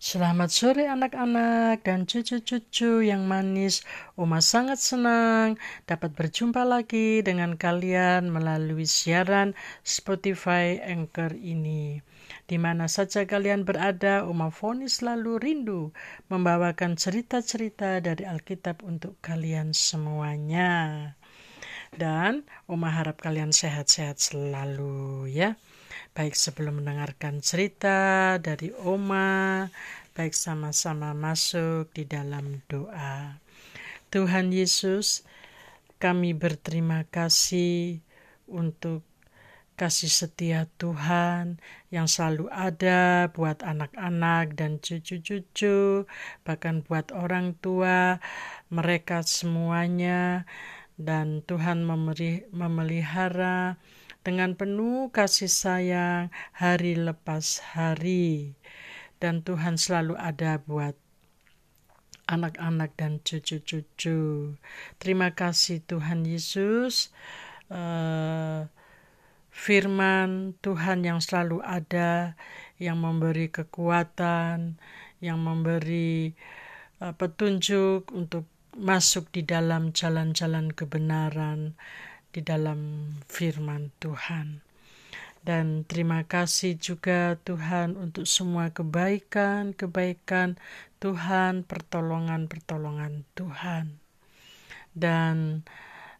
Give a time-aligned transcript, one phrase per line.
[0.00, 3.84] Selamat sore anak-anak dan cucu-cucu yang manis.
[4.16, 9.52] Oma sangat senang dapat berjumpa lagi dengan kalian melalui siaran
[9.84, 12.00] Spotify Anchor ini.
[12.48, 15.92] Di mana saja kalian berada, Oma Foni selalu rindu
[16.32, 21.12] membawakan cerita-cerita dari Alkitab untuk kalian semuanya.
[21.92, 25.60] Dan Oma harap kalian sehat-sehat selalu ya
[26.10, 29.70] baik sebelum mendengarkan cerita dari Oma,
[30.14, 33.38] baik sama-sama masuk di dalam doa.
[34.10, 35.22] Tuhan Yesus,
[36.02, 38.02] kami berterima kasih
[38.50, 39.06] untuk
[39.78, 41.56] kasih setia Tuhan
[41.88, 46.04] yang selalu ada buat anak-anak dan cucu-cucu,
[46.44, 48.20] bahkan buat orang tua,
[48.68, 50.44] mereka semuanya,
[51.00, 51.80] dan Tuhan
[52.52, 53.80] memelihara
[54.20, 58.56] dengan penuh kasih sayang hari lepas hari.
[59.20, 60.96] Dan Tuhan selalu ada buat
[62.30, 64.54] anak-anak dan cucu-cucu.
[64.96, 67.12] Terima kasih Tuhan Yesus.
[67.68, 68.70] Uh,
[69.52, 72.38] firman Tuhan yang selalu ada,
[72.80, 74.80] yang memberi kekuatan,
[75.20, 76.32] yang memberi
[77.04, 78.48] uh, petunjuk untuk
[78.78, 81.74] masuk di dalam jalan-jalan kebenaran
[82.30, 84.62] di dalam firman Tuhan.
[85.40, 90.60] Dan terima kasih juga Tuhan untuk semua kebaikan-kebaikan
[91.00, 93.96] Tuhan, pertolongan-pertolongan Tuhan.
[94.92, 95.64] Dan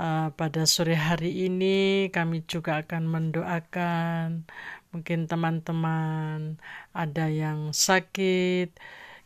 [0.00, 4.48] uh, pada sore hari ini kami juga akan mendoakan
[4.96, 6.56] mungkin teman-teman
[6.96, 8.72] ada yang sakit,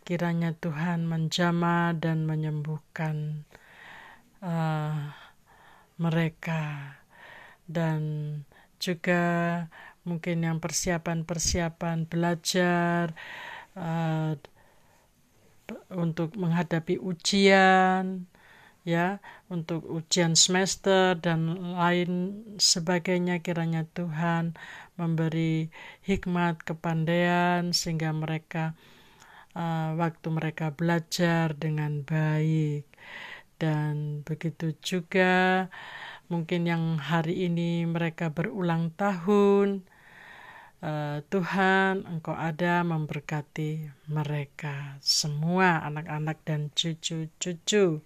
[0.02, 3.46] kiranya Tuhan menjamah dan menyembuhkan.
[4.42, 5.14] Uh,
[5.98, 6.96] mereka.
[7.66, 8.00] Dan
[8.78, 9.24] juga
[10.06, 13.10] mungkin yang persiapan-persiapan belajar
[13.74, 14.38] uh,
[15.90, 18.30] untuk menghadapi ujian
[18.86, 19.18] ya
[19.50, 23.42] untuk ujian semester dan lain sebagainya.
[23.42, 24.54] Kiranya Tuhan
[24.94, 25.74] memberi
[26.06, 28.78] hikmat kepandaian sehingga mereka
[29.58, 32.86] uh, waktu mereka belajar dengan baik
[33.56, 35.66] dan begitu juga
[36.28, 39.86] mungkin yang hari ini mereka berulang tahun.
[40.76, 48.04] Uh, Tuhan, Engkau ada memberkati mereka semua, anak-anak dan cucu-cucu.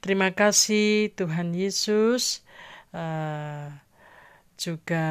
[0.00, 2.40] Terima kasih, Tuhan Yesus.
[2.88, 3.68] Uh,
[4.58, 5.06] juga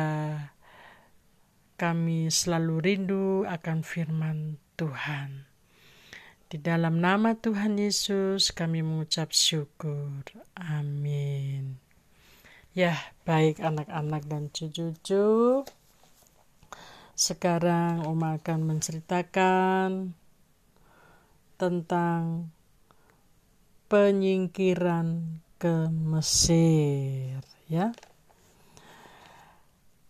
[1.77, 5.46] kami selalu rindu akan firman Tuhan.
[6.47, 10.23] Di dalam nama Tuhan Yesus kami mengucap syukur.
[10.55, 11.75] Amin.
[12.71, 12.95] Ya,
[13.27, 15.67] baik anak-anak dan cucu-cucu.
[17.19, 20.15] Sekarang Oma akan menceritakan
[21.59, 22.47] tentang
[23.91, 27.91] penyingkiran ke Mesir, ya.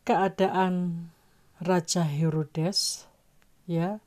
[0.06, 1.10] Keadaan
[1.58, 3.10] Raja Herodes,
[3.66, 3.98] ya.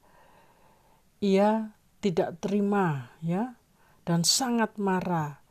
[1.19, 3.61] Ia tidak terima ya
[4.09, 5.45] dan sangat marah.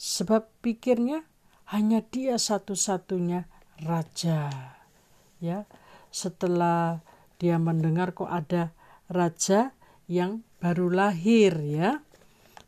[0.00, 1.22] Sebab pikirnya
[1.70, 3.46] hanya dia satu-satunya
[3.84, 4.50] raja
[5.38, 5.68] ya.
[6.12, 7.00] Setelah
[7.38, 8.74] dia mendengar kok ada
[9.06, 9.76] raja
[10.10, 12.02] yang baru lahir ya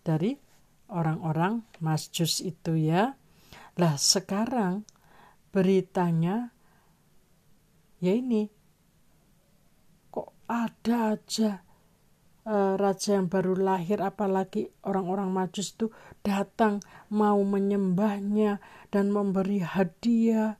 [0.07, 0.39] dari
[0.93, 3.19] orang-orang Masjus itu ya.
[3.75, 4.87] Lah sekarang
[5.51, 6.55] beritanya
[7.99, 8.47] ya ini
[10.13, 11.64] kok ada aja
[12.45, 15.93] uh, raja yang baru lahir apalagi orang-orang majus itu
[16.25, 16.81] datang
[17.13, 20.57] mau menyembahnya dan memberi hadiah.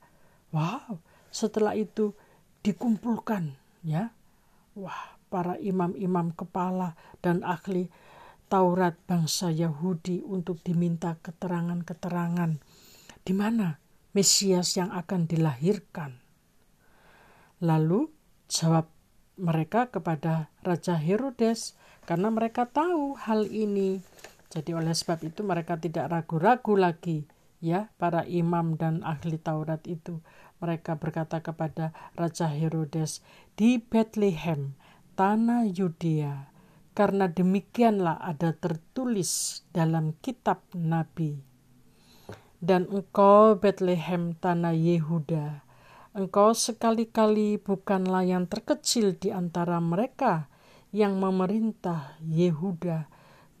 [0.53, 1.01] Wow
[1.35, 2.15] setelah itu
[2.63, 4.15] dikumpulkan ya.
[4.79, 7.91] Wah para imam-imam kepala dan ahli
[8.45, 12.61] Taurat bangsa Yahudi untuk diminta keterangan-keterangan.
[13.25, 13.81] Di mana
[14.15, 16.23] Mesias yang akan dilahirkan.
[17.59, 18.07] Lalu
[18.47, 18.87] jawab
[19.35, 21.75] mereka kepada Raja Herodes
[22.07, 23.99] karena mereka tahu hal ini.
[24.51, 27.27] Jadi oleh sebab itu mereka tidak ragu-ragu lagi
[27.59, 30.21] ya para imam dan ahli Taurat itu.
[30.61, 33.19] Mereka berkata kepada Raja Herodes
[33.59, 34.77] di Bethlehem,
[35.19, 36.47] tanah Yudea,
[36.95, 41.43] karena demikianlah ada tertulis dalam kitab Nabi.
[42.63, 45.64] Dan engkau Bethlehem tanah Yehuda,
[46.15, 50.47] Engkau sekali-kali bukanlah yang terkecil di antara mereka
[50.95, 53.11] yang memerintah Yehuda,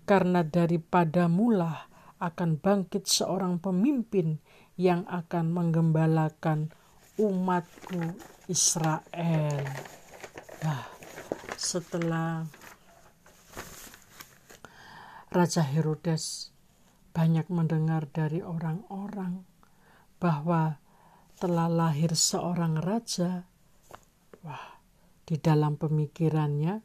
[0.07, 1.91] karena daripada mula
[2.23, 4.39] akan bangkit seorang pemimpin
[4.79, 6.71] yang akan menggembalakan
[7.19, 8.15] umatku
[8.47, 9.59] Israel.
[10.63, 10.87] Nah,
[11.59, 12.47] setelah
[15.27, 16.55] Raja Herodes
[17.11, 19.43] banyak mendengar dari orang-orang
[20.23, 20.79] bahwa
[21.45, 23.45] telah lahir seorang raja.
[24.41, 24.81] Wah,
[25.29, 26.81] di dalam pemikirannya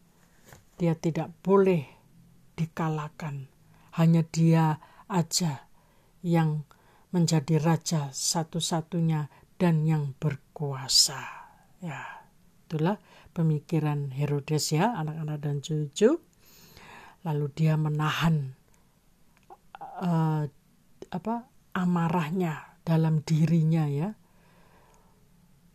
[0.77, 1.81] dia tidak boleh
[2.61, 3.49] dikalahkan.
[3.97, 4.77] Hanya dia
[5.09, 5.65] aja
[6.21, 6.69] yang
[7.09, 11.25] menjadi raja satu-satunya dan yang berkuasa.
[11.81, 12.29] Ya,
[12.69, 13.01] itulah
[13.33, 16.21] pemikiran Herodes ya, anak-anak dan cucu.
[17.25, 18.53] Lalu dia menahan
[20.05, 20.45] uh,
[21.09, 24.20] apa amarahnya dalam dirinya ya.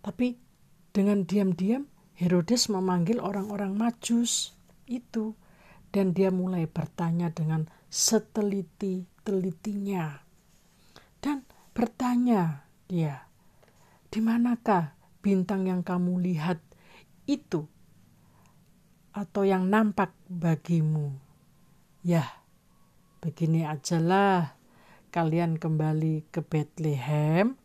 [0.05, 0.37] Tapi
[0.93, 4.53] dengan diam-diam Herodes memanggil orang-orang Majus
[4.85, 5.33] itu
[5.89, 10.21] dan dia mulai bertanya dengan seteliti-telitinya.
[11.17, 11.41] Dan
[11.73, 13.25] bertanya dia,
[14.13, 14.93] di manakah
[15.25, 16.61] bintang yang kamu lihat
[17.25, 17.65] itu
[19.09, 21.17] atau yang nampak bagimu?
[22.05, 22.45] Ya,
[23.25, 24.53] Begini ajalah,
[25.09, 27.57] kalian kembali ke Bethlehem,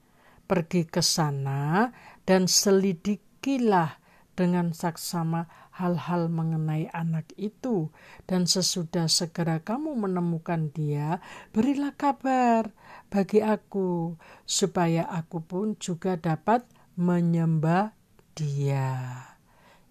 [0.48, 1.92] pergi ke sana,
[2.30, 3.98] dan selidikilah
[4.38, 7.90] dengan saksama hal-hal mengenai anak itu.
[8.22, 11.18] Dan sesudah segera kamu menemukan dia,
[11.50, 12.70] berilah kabar
[13.10, 14.14] bagi aku,
[14.46, 16.62] supaya aku pun juga dapat
[16.94, 17.98] menyembah
[18.38, 19.26] dia.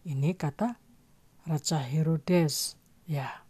[0.08, 0.80] Ini kata
[1.44, 2.80] Raja Herodes.
[3.04, 3.44] Ya.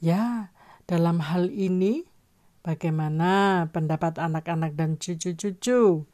[0.00, 0.48] Ya,
[0.88, 2.08] dalam hal ini,
[2.64, 6.08] bagaimana pendapat anak-anak dan cucu-cucu?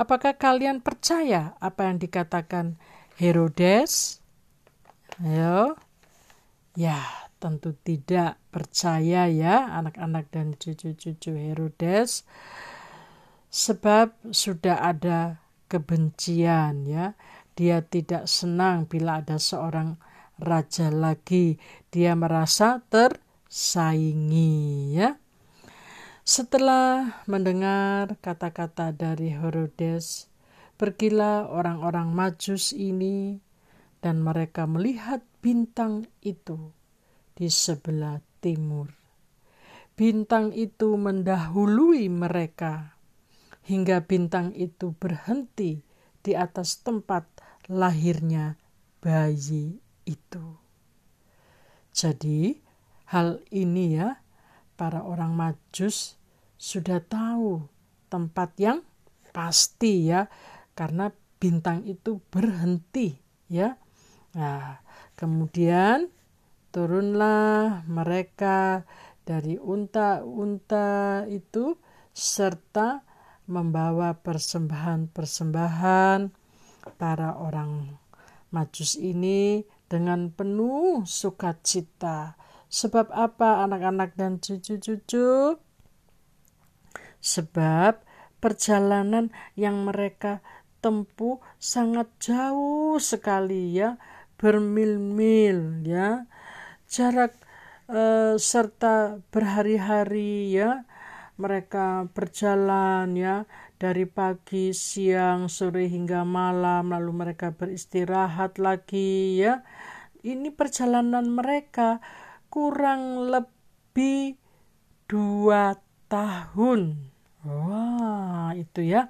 [0.00, 2.80] Apakah kalian percaya apa yang dikatakan
[3.20, 4.24] Herodes?
[5.20, 5.76] Ayo.
[6.72, 7.04] Ya,
[7.36, 12.24] tentu tidak percaya ya anak-anak dan cucu-cucu Herodes.
[13.52, 17.12] Sebab sudah ada kebencian ya.
[17.52, 20.00] Dia tidak senang bila ada seorang
[20.40, 21.60] raja lagi.
[21.92, 23.20] Dia merasa ter
[23.52, 25.20] saingi ya.
[26.30, 30.30] Setelah mendengar kata-kata dari Herodes,
[30.78, 33.42] pergilah orang-orang Majus ini
[33.98, 36.70] dan mereka melihat bintang itu
[37.34, 38.94] di sebelah timur.
[39.98, 42.94] Bintang itu mendahului mereka
[43.66, 45.82] hingga bintang itu berhenti
[46.22, 47.26] di atas tempat
[47.66, 48.54] lahirnya
[49.02, 50.46] bayi itu.
[51.90, 52.54] Jadi,
[53.10, 54.22] hal ini ya,
[54.78, 56.19] para orang Majus
[56.60, 57.64] sudah tahu
[58.12, 58.84] tempat yang
[59.32, 60.28] pasti ya,
[60.76, 61.08] karena
[61.40, 63.16] bintang itu berhenti
[63.48, 63.80] ya.
[64.36, 64.84] Nah,
[65.16, 66.12] kemudian
[66.68, 68.84] turunlah mereka
[69.24, 71.80] dari unta-unta itu
[72.12, 73.08] serta
[73.48, 76.28] membawa persembahan-persembahan
[77.00, 77.96] para orang
[78.50, 82.34] Majus ini dengan penuh sukacita
[82.70, 85.58] Sebab apa anak-anak dan cucu-cucu?
[87.20, 88.00] Sebab
[88.40, 90.40] perjalanan yang mereka
[90.80, 94.00] tempuh sangat jauh sekali ya,
[94.40, 96.24] bermil-mil ya.
[96.90, 97.36] Jarak
[97.92, 100.88] eh, serta berhari-hari ya
[101.40, 103.48] mereka berjalan ya
[103.80, 109.64] dari pagi, siang, sore hingga malam lalu mereka beristirahat lagi ya.
[110.20, 112.04] Ini perjalanan mereka
[112.52, 114.36] kurang lebih
[115.08, 115.80] dua
[116.12, 117.09] tahun.
[117.44, 119.08] Wah, itu ya.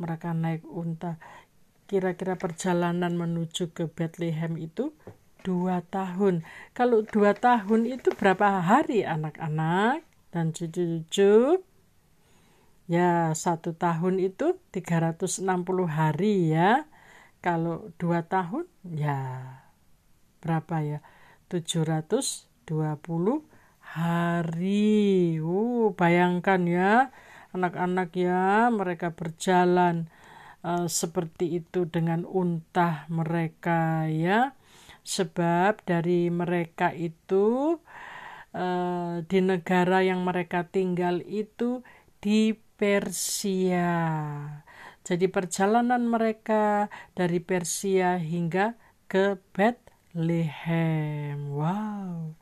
[0.00, 1.20] Mereka naik unta.
[1.88, 4.94] Kira-kira perjalanan menuju ke Bethlehem itu
[5.42, 6.44] dua tahun.
[6.76, 11.64] Kalau dua tahun itu berapa hari anak-anak dan cucu-cucu?
[12.90, 15.46] Ya, satu tahun itu 360
[15.86, 16.90] hari ya.
[17.38, 19.16] Kalau dua tahun, ya
[20.42, 20.98] berapa ya?
[21.48, 23.42] 700 20
[23.82, 25.38] hari.
[25.42, 27.10] Uh, bayangkan ya,
[27.54, 30.10] anak-anak ya, mereka berjalan
[30.62, 34.54] uh, seperti itu dengan unta mereka ya.
[35.00, 37.78] Sebab dari mereka itu
[38.54, 41.82] uh, di negara yang mereka tinggal itu
[42.20, 43.92] di Persia.
[45.00, 48.76] Jadi perjalanan mereka dari Persia hingga
[49.08, 51.48] ke Bethlehem.
[51.50, 52.36] Wow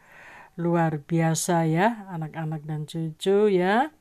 [0.58, 3.94] luar biasa ya anak-anak dan cucu ya.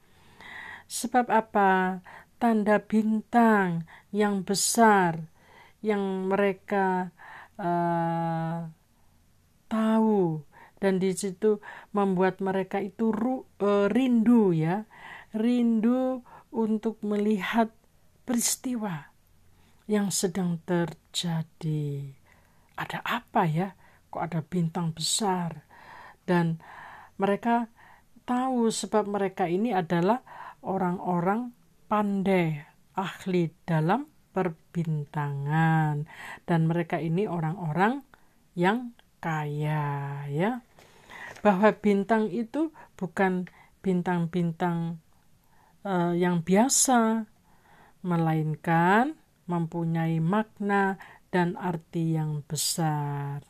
[0.88, 2.02] Sebab apa?
[2.38, 5.30] Tanda bintang yang besar
[5.82, 7.14] yang mereka
[7.58, 8.70] uh,
[9.70, 10.42] tahu
[10.78, 11.62] dan di situ
[11.94, 14.86] membuat mereka itu ru, uh, rindu ya,
[15.34, 16.22] rindu
[16.54, 17.74] untuk melihat
[18.24, 19.10] peristiwa
[19.90, 22.14] yang sedang terjadi.
[22.78, 23.74] Ada apa ya?
[24.14, 25.68] Kok ada bintang besar?
[26.28, 26.60] dan
[27.16, 27.72] mereka
[28.28, 30.22] tahu sebab mereka ini adalah
[30.64, 31.54] orang-orang
[31.88, 32.66] pandai,
[32.98, 36.06] ahli dalam perbintangan
[36.46, 38.06] dan mereka ini orang-orang
[38.54, 40.62] yang kaya ya.
[41.42, 43.50] Bahwa bintang itu bukan
[43.82, 45.00] bintang-bintang
[45.86, 47.30] uh, yang biasa
[48.04, 51.00] melainkan mempunyai makna
[51.32, 53.42] dan arti yang besar.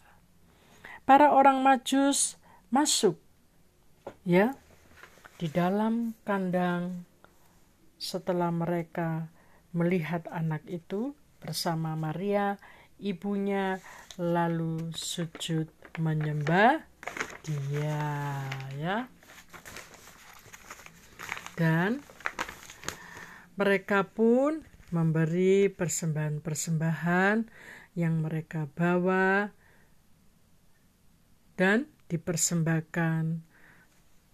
[1.07, 2.35] Para orang Majus
[2.67, 3.15] masuk
[4.27, 4.55] ya
[5.37, 7.05] di dalam kandang
[8.01, 9.29] setelah mereka
[9.69, 12.57] melihat anak itu bersama Maria
[12.97, 13.77] ibunya
[14.17, 15.69] lalu sujud
[16.01, 16.81] menyembah
[17.45, 18.09] dia
[18.81, 19.05] ya.
[21.57, 22.01] Dan
[23.57, 27.37] mereka pun memberi persembahan-persembahan
[27.97, 29.53] yang mereka bawa
[31.57, 33.41] dan dipersembahkan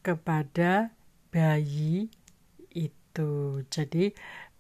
[0.04, 0.92] kepada
[1.32, 2.12] bayi
[2.76, 3.64] itu.
[3.72, 4.12] Jadi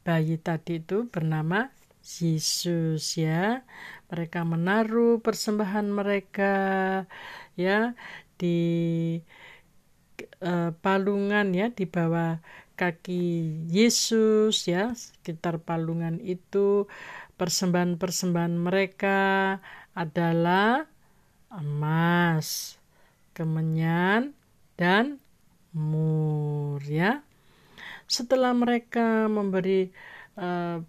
[0.02, 1.70] bayi tadi itu bernama
[2.02, 3.68] Yesus ya.
[4.10, 6.54] Mereka menaruh persembahan mereka
[7.60, 7.94] ya
[8.40, 8.60] di
[10.42, 12.40] uh, palungan ya di bawah
[12.74, 13.24] kaki
[13.70, 16.90] Yesus ya sekitar palungan itu
[17.38, 19.20] persembahan-persembahan mereka
[19.94, 20.90] adalah
[21.54, 22.82] emas,
[23.38, 24.34] kemenyan
[24.78, 25.23] dan
[25.74, 27.22] mur ya.
[28.06, 29.90] Setelah mereka memberi
[30.38, 30.82] uh,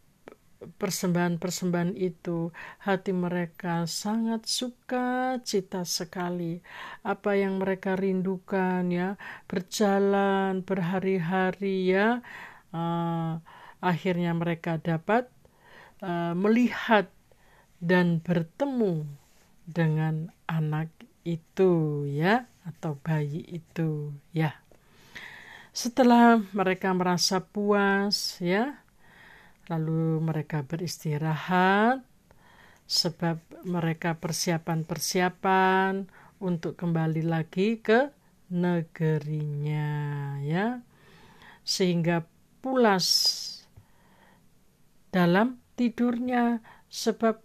[0.65, 2.49] persembahan-persembahan itu,
[2.81, 6.65] hati mereka sangat suka cita sekali.
[7.05, 12.25] Apa yang mereka rindukan ya, berjalan berhari-hari ya,
[12.73, 13.41] uh,
[13.85, 15.29] akhirnya mereka dapat
[16.01, 17.13] uh, melihat
[17.85, 19.05] dan bertemu
[19.69, 20.89] dengan anak
[21.25, 24.64] itu ya atau bayi itu ya.
[25.75, 28.79] Setelah mereka merasa puas ya,
[29.67, 31.99] lalu mereka beristirahat
[32.87, 36.07] sebab mereka persiapan-persiapan
[36.39, 38.15] untuk kembali lagi ke
[38.55, 39.91] negerinya
[40.47, 40.79] ya.
[41.67, 42.23] Sehingga
[42.63, 43.11] pulas
[45.11, 47.43] dalam tidurnya sebab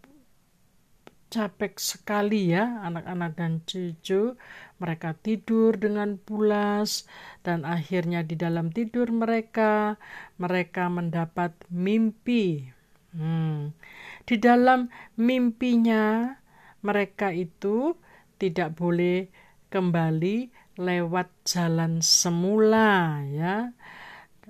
[1.33, 4.37] capek sekali ya anak-anak dan cucu
[4.79, 7.05] mereka tidur dengan pulas
[7.43, 9.99] dan akhirnya di dalam tidur mereka
[10.39, 12.75] mereka mendapat mimpi.
[13.09, 13.73] Hmm.
[14.29, 14.85] di dalam
[15.17, 16.37] mimpinya
[16.85, 17.97] mereka itu
[18.37, 19.25] tidak boleh
[19.73, 23.73] kembali lewat jalan semula ya.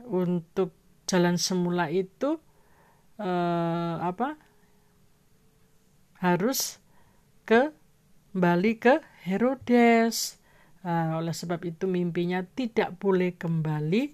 [0.04, 0.76] Untuk
[1.10, 2.38] jalan semula itu
[3.18, 4.38] eh, apa?
[6.20, 6.84] Harus
[7.48, 7.72] ke
[8.34, 10.38] kembali ke Herodes.
[10.86, 14.14] Nah, oleh sebab itu mimpinya tidak boleh kembali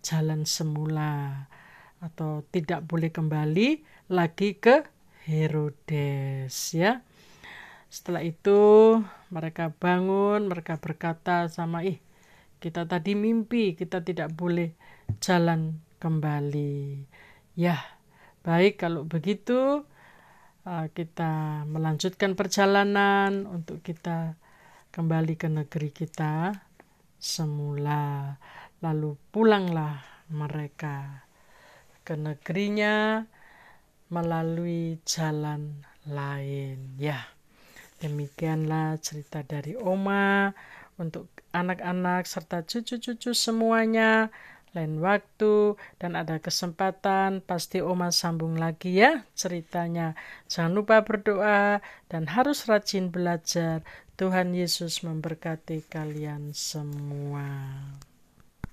[0.00, 1.46] jalan semula
[2.00, 4.88] atau tidak boleh kembali lagi ke
[5.28, 7.04] Herodes ya.
[7.92, 8.60] Setelah itu
[9.28, 12.00] mereka bangun, mereka berkata sama ih
[12.60, 14.72] kita tadi mimpi, kita tidak boleh
[15.20, 17.08] jalan kembali.
[17.56, 17.80] Ya,
[18.44, 19.84] baik kalau begitu
[20.68, 24.36] kita melanjutkan perjalanan untuk kita
[24.92, 26.52] kembali ke negeri kita
[27.16, 28.36] semula.
[28.80, 30.00] Lalu pulanglah
[30.32, 31.24] mereka
[32.04, 33.24] ke negerinya
[34.10, 36.96] melalui jalan lain.
[36.96, 37.28] Ya,
[38.00, 40.52] demikianlah cerita dari Oma
[41.00, 44.28] untuk anak-anak serta cucu-cucu semuanya
[44.74, 50.14] lain waktu dan ada kesempatan pasti Oma sambung lagi ya ceritanya.
[50.46, 53.82] Jangan lupa berdoa dan harus rajin belajar.
[54.20, 57.48] Tuhan Yesus memberkati kalian semua.